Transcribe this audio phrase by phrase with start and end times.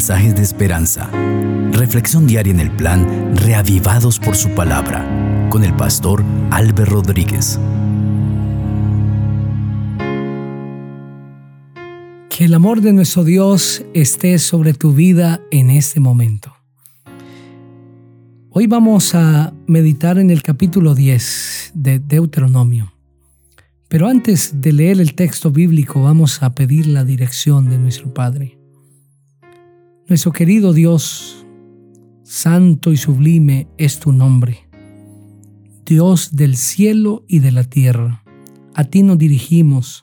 [0.00, 1.10] mensajes de esperanza.
[1.72, 5.06] Reflexión diaria en el plan Reavivados por su palabra
[5.50, 7.60] con el pastor Álvaro Rodríguez.
[12.30, 16.56] Que el amor de nuestro Dios esté sobre tu vida en este momento.
[18.48, 22.90] Hoy vamos a meditar en el capítulo 10 de Deuteronomio.
[23.88, 28.59] Pero antes de leer el texto bíblico vamos a pedir la dirección de nuestro Padre.
[30.10, 31.46] Nuestro querido Dios,
[32.24, 34.68] santo y sublime es tu nombre.
[35.86, 38.24] Dios del cielo y de la tierra,
[38.74, 40.02] a ti nos dirigimos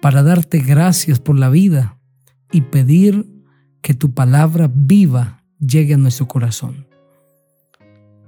[0.00, 2.00] para darte gracias por la vida
[2.50, 3.26] y pedir
[3.82, 6.86] que tu palabra viva llegue a nuestro corazón.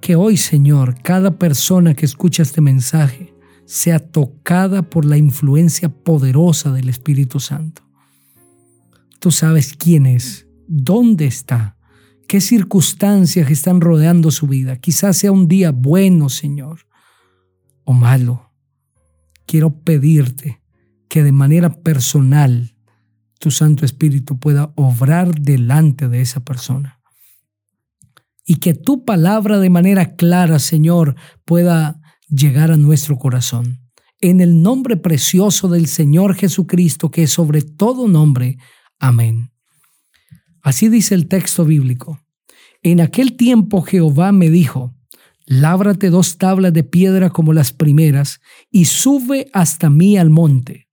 [0.02, 6.70] Que hoy, Señor, cada persona que escucha este mensaje sea tocada por la influencia poderosa
[6.70, 7.80] del Espíritu Santo.
[9.20, 11.76] Tú sabes quién es, dónde está,
[12.28, 14.76] qué circunstancias están rodeando su vida.
[14.76, 16.86] Quizás sea un día bueno, Señor,
[17.84, 18.50] o malo.
[19.46, 20.60] Quiero pedirte
[21.08, 22.74] que de manera personal
[23.38, 27.00] tu Santo Espíritu pueda obrar delante de esa persona.
[28.44, 33.80] Y que tu palabra de manera clara, Señor, pueda llegar a nuestro corazón.
[34.20, 38.56] En el nombre precioso del Señor Jesucristo, que es sobre todo nombre.
[38.98, 39.50] Amén.
[40.66, 42.18] Así dice el texto bíblico.
[42.82, 44.96] En aquel tiempo Jehová me dijo,
[45.44, 48.40] lábrate dos tablas de piedra como las primeras
[48.72, 50.88] y sube hasta mí al monte.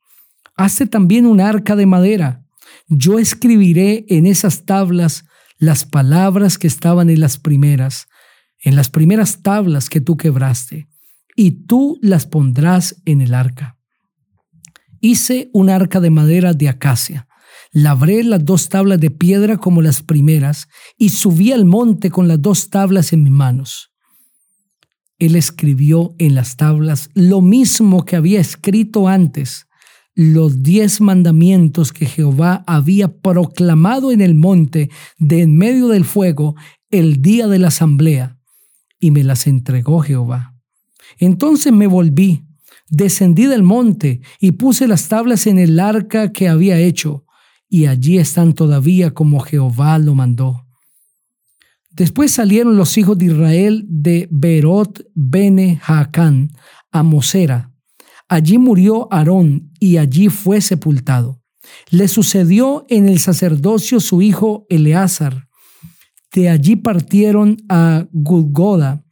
[0.55, 2.45] Hazte también un arca de madera.
[2.87, 5.25] Yo escribiré en esas tablas
[5.57, 8.05] las palabras que estaban en las primeras,
[8.59, 10.87] en las primeras tablas que tú quebraste
[11.35, 13.75] y tú las pondrás en el arca.
[15.01, 17.27] Hice un arca de madera de acacia,
[17.73, 22.41] labré las dos tablas de piedra como las primeras, y subí al monte con las
[22.41, 23.91] dos tablas en mis manos.
[25.19, 29.67] Él escribió en las tablas lo mismo que había escrito antes,
[30.15, 36.55] los diez mandamientos que Jehová había proclamado en el monte de en medio del fuego
[36.91, 38.37] el día de la asamblea,
[38.99, 40.55] y me las entregó Jehová.
[41.17, 42.45] Entonces me volví,
[42.89, 47.25] descendí del monte y puse las tablas en el arca que había hecho,
[47.73, 50.67] y allí están todavía como Jehová lo mandó.
[51.89, 56.51] Después salieron los hijos de Israel de Berot Bene Jaacán
[56.91, 57.73] a Mosera.
[58.29, 61.41] Allí murió Aarón y allí fue sepultado.
[61.89, 65.47] Le sucedió en el sacerdocio su hijo Eleazar.
[66.31, 69.03] De allí partieron a Gudgoda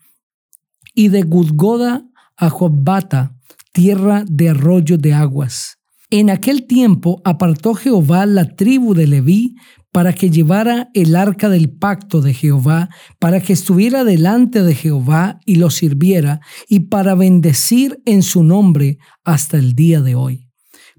[0.94, 2.06] y de Gudgoda
[2.38, 3.36] a Jobbata,
[3.72, 5.81] tierra de arroyo de aguas.
[6.14, 9.56] En aquel tiempo apartó Jehová la tribu de Leví
[9.94, 15.40] para que llevara el arca del pacto de Jehová, para que estuviera delante de Jehová
[15.46, 20.50] y lo sirviera, y para bendecir en su nombre hasta el día de hoy.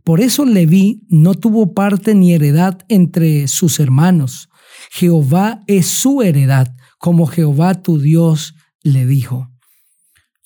[0.02, 4.48] Por eso Leví no tuvo parte ni heredad entre sus hermanos.
[4.90, 9.50] Jehová es su heredad, como Jehová tu Dios le dijo.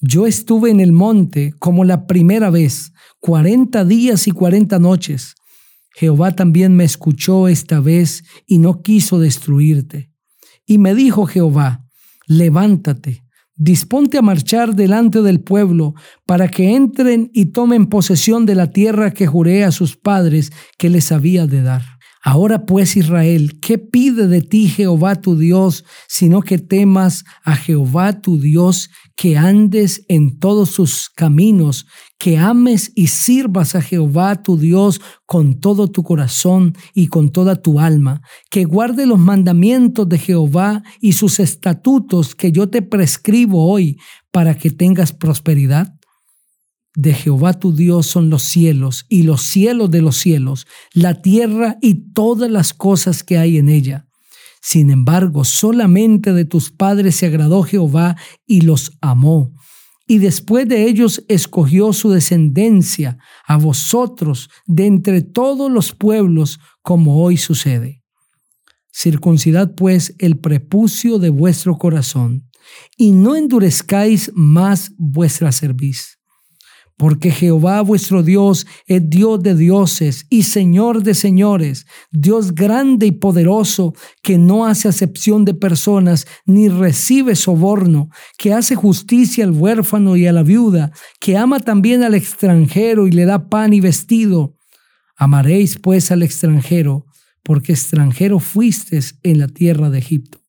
[0.00, 5.34] Yo estuve en el monte como la primera vez, cuarenta días y cuarenta noches.
[5.94, 10.10] Jehová también me escuchó esta vez y no quiso destruirte.
[10.66, 11.86] Y me dijo Jehová,
[12.26, 15.94] levántate, disponte a marchar delante del pueblo,
[16.26, 20.90] para que entren y tomen posesión de la tierra que juré a sus padres que
[20.90, 21.82] les había de dar.
[22.22, 28.20] Ahora pues Israel, ¿qué pide de ti Jehová tu Dios, sino que temas a Jehová
[28.20, 31.86] tu Dios, que andes en todos sus caminos,
[32.18, 37.56] que ames y sirvas a Jehová tu Dios con todo tu corazón y con toda
[37.56, 43.70] tu alma, que guarde los mandamientos de Jehová y sus estatutos que yo te prescribo
[43.70, 43.98] hoy
[44.30, 45.96] para que tengas prosperidad?
[46.96, 51.76] de Jehová tu Dios son los cielos y los cielos de los cielos, la tierra
[51.82, 54.08] y todas las cosas que hay en ella.
[54.62, 58.16] Sin embargo, solamente de tus padres se agradó Jehová
[58.46, 59.52] y los amó.
[60.06, 67.22] Y después de ellos escogió su descendencia a vosotros de entre todos los pueblos, como
[67.22, 68.02] hoy sucede.
[68.92, 72.48] Circuncidad pues el prepucio de vuestro corazón,
[72.96, 76.15] y no endurezcáis más vuestra cerviz
[76.96, 83.12] porque Jehová vuestro Dios es Dios de dioses y Señor de señores, Dios grande y
[83.12, 88.08] poderoso, que no hace acepción de personas ni recibe soborno,
[88.38, 90.90] que hace justicia al huérfano y a la viuda,
[91.20, 94.56] que ama también al extranjero y le da pan y vestido.
[95.16, 97.04] Amaréis pues al extranjero,
[97.42, 100.40] porque extranjero fuiste en la tierra de Egipto.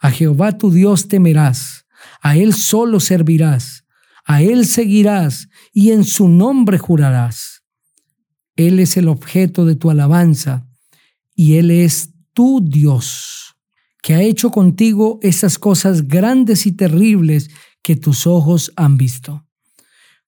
[0.00, 1.86] A Jehová tu Dios temerás,
[2.20, 3.83] a Él solo servirás,
[4.24, 7.62] a Él seguirás y en su nombre jurarás.
[8.56, 10.66] Él es el objeto de tu alabanza
[11.34, 13.56] y Él es tu Dios,
[14.02, 17.50] que ha hecho contigo esas cosas grandes y terribles
[17.82, 19.46] que tus ojos han visto.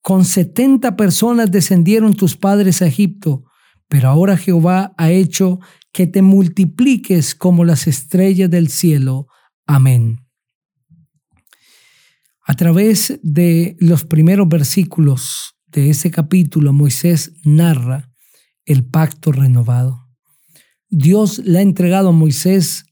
[0.03, 3.45] Con setenta personas descendieron tus padres a Egipto,
[3.89, 5.59] pero ahora Jehová ha hecho
[5.93, 9.29] que te multipliques como las estrellas del cielo.
[9.67, 10.26] Amén.
[12.49, 18.13] A través de los primeros versículos de ese capítulo, Moisés narra
[18.65, 20.07] el pacto renovado.
[20.89, 22.85] Dios le ha entregado a Moisés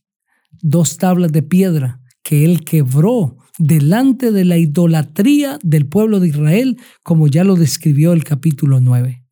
[0.51, 6.77] dos tablas de piedra que él quebró delante de la idolatría del pueblo de Israel,
[7.01, 9.23] como ya lo describió el capítulo 9.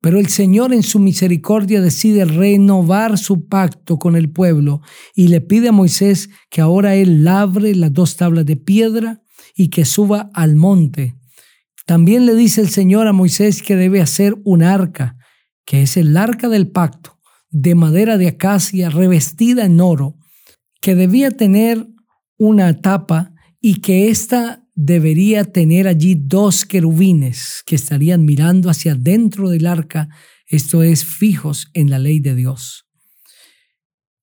[0.00, 4.80] Pero el Señor en su misericordia decide renovar su pacto con el pueblo
[5.16, 9.23] y le pide a Moisés que ahora él labre las dos tablas de piedra
[9.54, 11.16] y que suba al monte.
[11.86, 15.16] También le dice el Señor a Moisés que debe hacer un arca,
[15.64, 17.18] que es el arca del pacto,
[17.50, 20.16] de madera de acacia revestida en oro,
[20.80, 21.86] que debía tener
[22.36, 29.48] una tapa y que ésta debería tener allí dos querubines que estarían mirando hacia dentro
[29.48, 30.08] del arca,
[30.46, 32.86] esto es, fijos en la ley de Dios.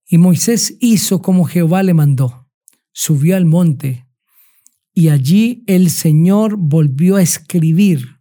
[0.05, 2.49] Y Moisés hizo como Jehová le mandó,
[2.91, 4.05] subió al monte,
[4.93, 8.17] y allí el Señor volvió a escribir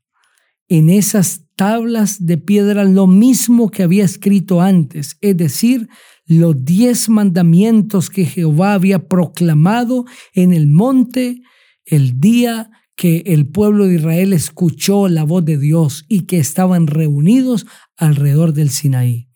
[0.69, 5.89] en esas tablas de piedra lo mismo que había escrito antes, es decir,
[6.27, 11.43] los diez mandamientos que Jehová había proclamado en el monte
[11.85, 16.87] el día que el pueblo de Israel escuchó la voz de Dios y que estaban
[16.87, 19.29] reunidos alrededor del Sinaí.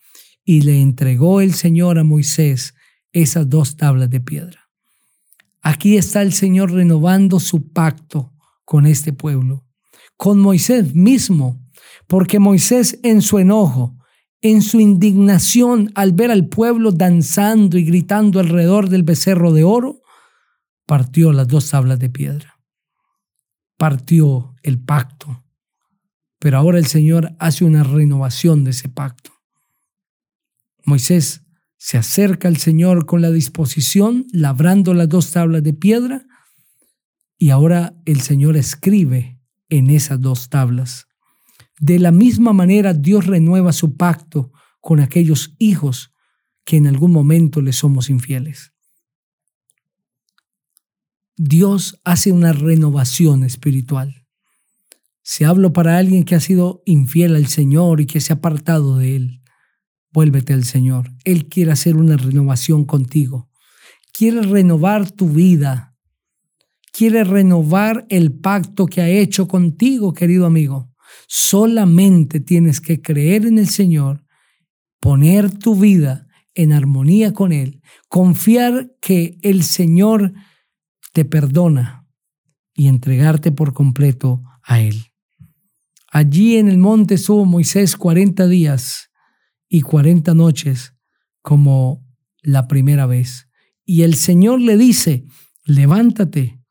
[0.44, 2.74] Y le entregó el Señor a Moisés
[3.12, 4.63] esas dos tablas de piedra.
[5.66, 8.34] Aquí está el Señor renovando su pacto
[8.66, 9.66] con este pueblo,
[10.18, 11.66] con Moisés mismo,
[12.06, 13.96] porque Moisés en su enojo,
[14.42, 20.02] en su indignación al ver al pueblo danzando y gritando alrededor del becerro de oro,
[20.84, 22.60] partió las dos tablas de piedra.
[23.78, 25.44] Partió el pacto.
[26.38, 29.32] Pero ahora el Señor hace una renovación de ese pacto.
[30.84, 31.43] Moisés
[31.84, 36.24] se acerca al Señor con la disposición, labrando las dos tablas de piedra,
[37.36, 39.38] y ahora el Señor escribe
[39.68, 41.08] en esas dos tablas.
[41.78, 44.50] De la misma manera Dios renueva su pacto
[44.80, 46.14] con aquellos hijos
[46.64, 48.72] que en algún momento le somos infieles.
[51.36, 54.26] Dios hace una renovación espiritual.
[55.20, 58.96] Si hablo para alguien que ha sido infiel al Señor y que se ha apartado
[58.96, 59.43] de Él,
[60.14, 61.10] vuélvete al Señor.
[61.24, 63.50] Él quiere hacer una renovación contigo.
[64.12, 65.96] Quiere renovar tu vida.
[66.92, 70.92] Quiere renovar el pacto que ha hecho contigo, querido amigo.
[71.26, 74.24] Solamente tienes que creer en el Señor,
[75.00, 80.32] poner tu vida en armonía con Él, confiar que el Señor
[81.12, 82.06] te perdona
[82.72, 85.06] y entregarte por completo a Él.
[86.12, 89.10] Allí en el monte estuvo Moisés 40 días
[89.68, 90.94] y 40 noches
[91.42, 92.06] como
[92.42, 93.48] la primera vez.
[93.84, 95.24] Y el Señor le dice,
[95.64, 96.64] levántate,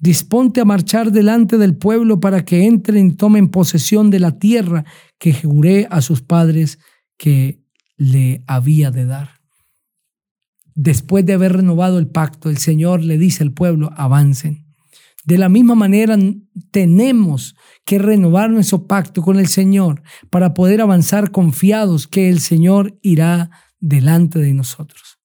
[0.00, 4.84] Disponte a marchar delante del pueblo para que entren y tomen posesión de la tierra
[5.18, 6.78] que juré a sus padres
[7.16, 7.64] que
[7.96, 9.40] le había de dar.
[10.76, 14.67] Después de haber renovado el pacto, el Señor le dice al pueblo, avancen.
[15.28, 16.16] De la misma manera,
[16.70, 17.54] tenemos
[17.84, 23.50] que renovar nuestro pacto con el Señor para poder avanzar confiados que el Señor irá
[23.78, 25.18] delante de nosotros.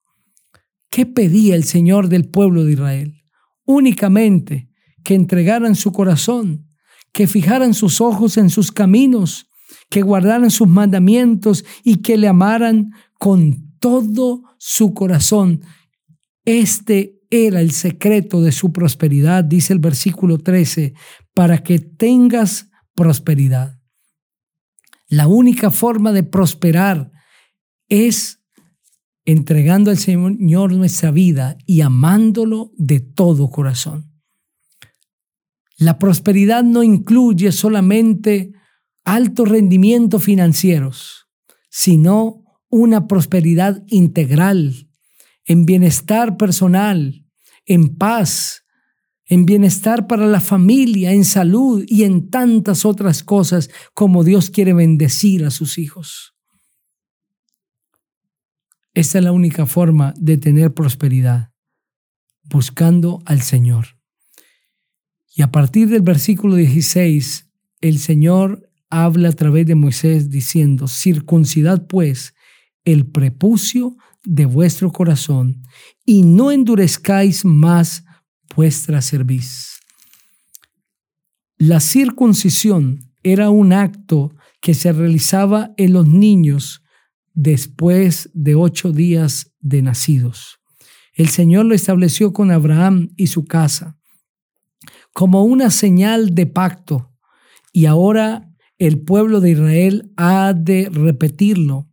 [0.89, 3.24] ¿Qué pedía el Señor del pueblo de Israel?
[3.65, 4.69] únicamente
[5.03, 6.67] que entregaran su corazón,
[7.12, 9.48] que fijaran sus ojos en sus caminos,
[9.89, 15.62] que guardaran sus mandamientos y que le amaran con todo su corazón.
[16.45, 20.94] Este era el secreto de su prosperidad, dice el versículo 13,
[21.34, 23.80] para que tengas prosperidad.
[25.08, 27.12] La única forma de prosperar
[27.88, 28.40] es
[29.25, 34.12] entregando al Señor nuestra vida y amándolo de todo corazón.
[35.78, 38.54] La prosperidad no incluye solamente
[39.04, 41.28] altos rendimientos financieros,
[41.70, 44.90] sino una prosperidad integral,
[45.46, 47.23] en bienestar personal,
[47.65, 48.63] en paz,
[49.25, 54.74] en bienestar para la familia, en salud y en tantas otras cosas como Dios quiere
[54.74, 56.36] bendecir a sus hijos.
[58.93, 61.51] Esta es la única forma de tener prosperidad,
[62.43, 63.98] buscando al Señor.
[65.36, 67.50] Y a partir del versículo 16,
[67.82, 72.36] el Señor habla a través de Moisés diciendo, circuncidad pues
[72.86, 75.63] el prepucio de vuestro corazón
[76.06, 78.06] y no endurezcáis más
[78.56, 79.80] vuestra cerviz.
[81.58, 86.84] La circuncisión era un acto que se realizaba en los niños
[87.34, 90.60] después de ocho días de nacidos.
[91.13, 93.98] El Señor lo estableció con Abraham y su casa
[95.13, 97.12] como una señal de pacto
[97.72, 101.88] y ahora el pueblo de Israel ha de repetirlo.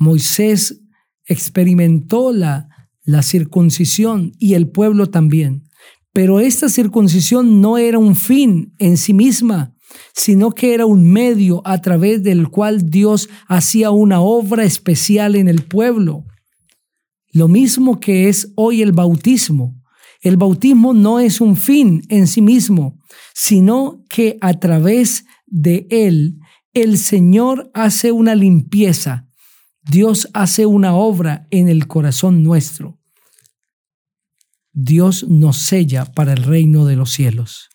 [0.00, 0.80] Moisés
[1.26, 2.68] experimentó la,
[3.04, 5.68] la circuncisión y el pueblo también.
[6.12, 9.74] Pero esta circuncisión no era un fin en sí misma,
[10.14, 15.48] sino que era un medio a través del cual Dios hacía una obra especial en
[15.48, 16.24] el pueblo.
[17.32, 19.76] Lo mismo que es hoy el bautismo.
[20.22, 22.98] El bautismo no es un fin en sí mismo,
[23.34, 26.38] sino que a través de él
[26.72, 29.29] el Señor hace una limpieza.
[29.90, 33.00] Dios hace una obra en el corazón nuestro.
[34.72, 37.70] Dios nos sella para el reino de los cielos.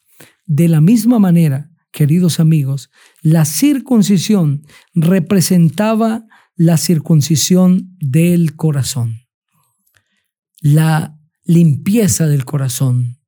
[0.45, 2.89] De la misma manera, queridos amigos,
[3.22, 9.19] la circuncisión representaba la circuncisión del corazón,
[10.62, 13.19] la limpieza del corazón.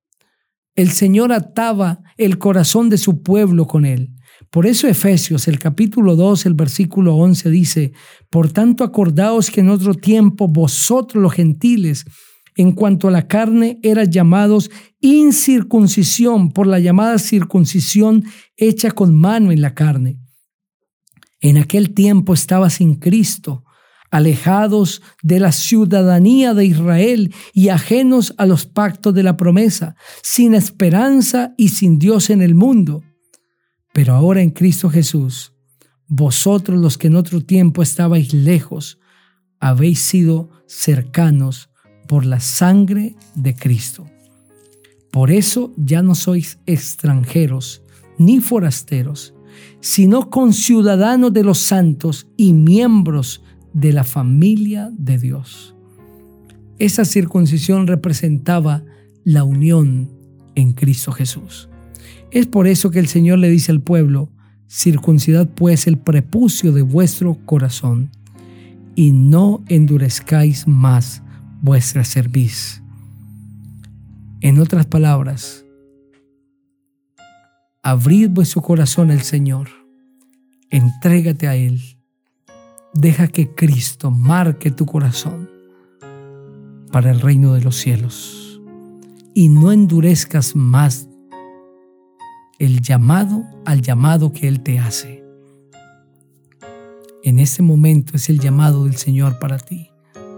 [0.76, 4.14] El Señor ataba el corazón de su pueblo con él.
[4.58, 7.92] Por eso Efesios, el capítulo 2, el versículo 11 dice,
[8.32, 12.06] Por tanto acordaos que en otro tiempo vosotros los gentiles,
[12.56, 18.24] en cuanto a la carne, eran llamados incircuncisión por la llamada circuncisión
[18.56, 20.18] hecha con mano en la carne.
[21.40, 23.64] En aquel tiempo estaba sin Cristo,
[24.10, 30.56] alejados de la ciudadanía de Israel y ajenos a los pactos de la promesa, sin
[30.56, 33.04] esperanza y sin Dios en el mundo.
[33.98, 35.54] Pero ahora en Cristo Jesús,
[36.08, 39.00] vosotros los que en otro tiempo estabais lejos,
[39.60, 41.72] habéis sido cercanos
[42.08, 44.06] por la sangre de Cristo.
[45.10, 47.82] Por eso ya no sois extranjeros
[48.20, 49.34] ni forasteros,
[49.80, 53.42] sino conciudadanos de los santos y miembros
[53.74, 55.74] de la familia de Dios.
[56.78, 58.84] Esa circuncisión representaba
[59.24, 60.12] la unión
[60.54, 61.68] en Cristo Jesús.
[62.32, 64.30] Es por eso que el Señor le dice al pueblo,
[64.68, 68.10] circuncidad pues el prepucio de vuestro corazón
[68.96, 71.22] y no endurezcáis más
[71.62, 72.82] vuestra cerviz.
[74.42, 75.66] En otras palabras,
[77.82, 79.70] abrid vuestro corazón al Señor,
[80.70, 81.82] entrégate a Él,
[82.94, 85.50] deja que Cristo marque tu corazón
[86.92, 88.62] para el reino de los cielos
[89.34, 91.07] y no endurezcas más
[92.60, 95.24] el llamado al llamado que Él te hace.
[97.24, 99.92] En ese momento es el llamado del Señor para ti.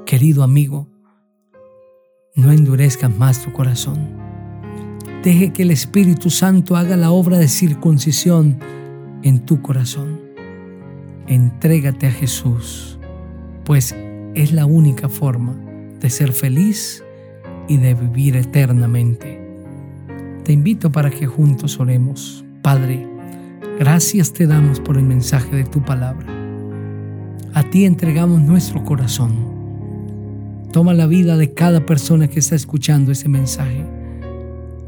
[0.06, 0.88] Querido amigo,
[2.36, 4.10] no endurezcas más tu corazón.
[5.24, 8.60] Deje que el Espíritu Santo haga la obra de circuncisión
[9.24, 10.20] en tu corazón.
[11.28, 13.00] Entrégate a Jesús,
[13.66, 13.96] pues
[14.34, 15.54] es la única forma
[16.00, 17.04] de ser feliz
[17.68, 19.49] y de vivir eternamente.
[20.50, 22.44] Te invito para que juntos oremos.
[22.64, 23.08] Padre,
[23.78, 26.26] gracias te damos por el mensaje de tu palabra.
[27.54, 29.36] A ti entregamos nuestro corazón.
[30.74, 33.86] Toma la vida de cada persona que está escuchando ese mensaje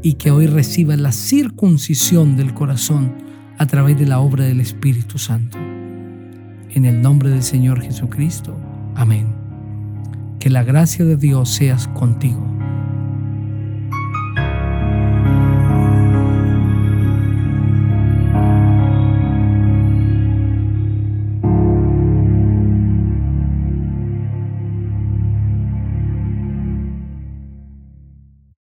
[0.02, 3.14] y que hoy reciba la circuncisión del corazón
[3.56, 5.58] a través de la obra del Espíritu Santo.
[5.58, 8.56] En el nombre del Señor Jesucristo.
[8.96, 9.28] Amén.
[10.40, 12.51] Que la gracia de Dios seas contigo